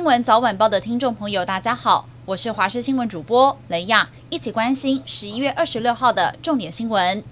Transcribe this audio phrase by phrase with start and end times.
[0.00, 7.22] 新闻早晚报的听众朋友，大家好，我是华视新闻主播雷亚，一起关心十一月二十六号的重点新闻。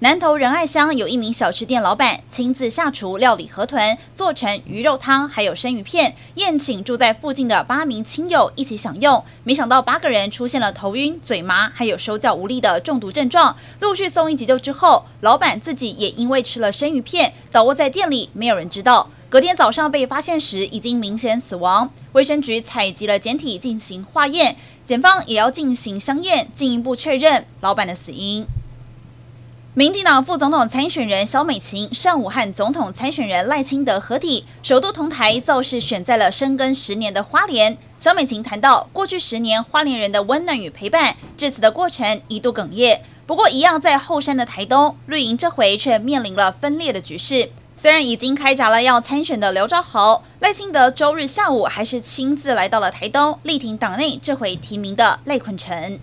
[0.00, 9.24] 南投仁爱乡有一名小吃店老板亲自下厨料理河豚，做成鱼肉汤，还有生鱼片，宴请住在附近的八名亲友一起享用。
[9.44, 19.08] 没想到八个人出现了头晕、嘴麻，还有手脚无力的中毒症状，陆续送医急救之后，老板自己也因为吃了生鱼片倒卧在店里，没有人知道。
[19.32, 21.90] 隔天早上被发现时已经明显死亡。
[22.12, 28.46] 卫生局采集了检体进行化验，检方也要进行相验，进一步确认老板的死因。
[29.72, 37.78] 民进党副总统参选人萧美琴上午和总统参选人赖清德合体，首度同台造势，选在了深耕十年的花莲。
[37.98, 43.00] 萧美琴谈到过去十年花莲人的温暖与陪伴，致辞的过程一度哽咽。
[43.24, 47.48] 不过，一样在后山的台东绿营这回却面临了分裂的局势。
[47.82, 55.98] 虽然已经开闸了要参选的刘兆豪，赖清德周日下午还是亲自来到了台东，力挺党内这回提名的赖坤成。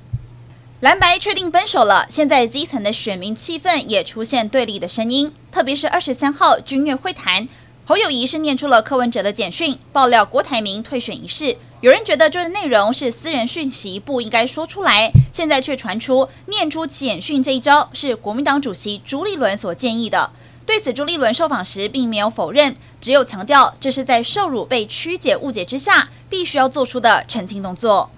[0.81, 5.33] 蓝白确定分手了，现在基层的选民气氛也出现对立的声音。
[5.53, 7.47] 特别是二十三号君悦会谈，
[7.85, 11.55] 侯友谊是念出了柯文哲的简讯，爆料郭台铭退选一事。
[11.79, 15.09] 有人觉得这内容是私人讯息，不应该说出来。
[15.31, 20.29] 现在却传出念出简讯这一招是国民党主席朱立伦所建议的。
[20.69, 28.11] 对此，朱立伦受访时并没有否认，只有强调这是在受辱、被曲解、误解之下必须要做出的澄清动作。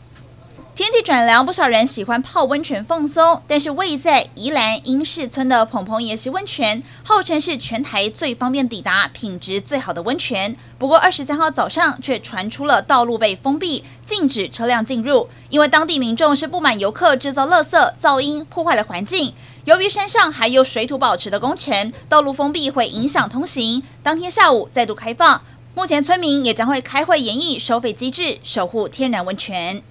[0.76, 3.42] 天气转凉，不少人喜欢泡温泉放松。
[3.48, 10.54] 但是位在宜兰英势村的鹏鹏野溪温泉，号称是全台最方便抵达、品质最好的温泉。
[10.78, 19.34] 不过二十三号早上却传出了道路被封闭，禁止车辆进入，因为当地民众是不满游客制造垃圾、噪音，破坏了环境。
[19.66, 23.84] 由于山上还有水土保持的工程，道路封闭会影响通行。
[24.02, 25.40] 当天下午再度开放，
[25.76, 29.84] 目前村民也将会开会研议收费机制，守护天然温泉。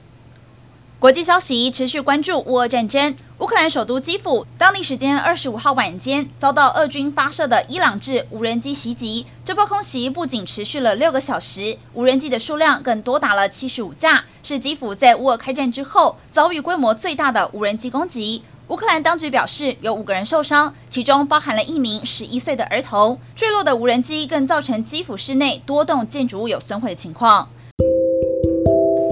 [0.99, 3.17] 国际消息持续关注乌俄战争。
[3.39, 9.25] 乌克兰首都基辅，当地时间二十五号晚间遭到俄军发射的伊朗制无人机袭击。
[9.45, 18.43] 这波空袭不仅持续了六个小时，无人机的数量更多达了七十五架，是基辅在乌俄开战之后遭遇规模最大的无人机攻击。
[18.71, 23.19] 乌克兰当局表示，有五个人受伤，其中包含了一名十一岁的儿童。
[23.35, 27.49] 坠落的无人机更造成基辅市内多栋建筑物有损毁的情况。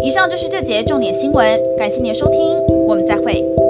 [0.01, 3.68] 以上就是这节重点新闻，感谢您的收听，我们再会。